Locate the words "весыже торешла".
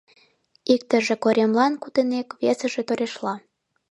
2.41-3.35